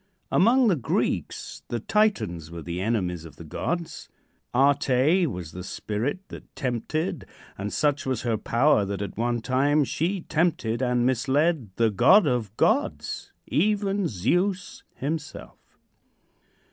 [0.31, 4.09] Among the Greeks, the Titans were the enemies of the gods.
[4.51, 9.83] Ate was the spirit that tempted, and such was her power that at one time
[9.83, 15.77] she tempted and misled the god of gods, even Zeus himself.